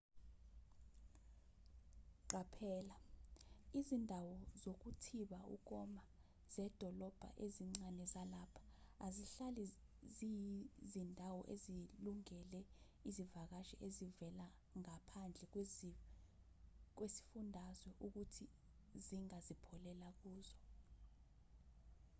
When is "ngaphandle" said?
14.79-15.45